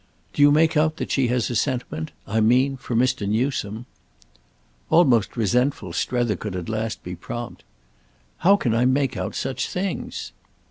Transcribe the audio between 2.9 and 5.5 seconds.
Mr. Newsome." Almost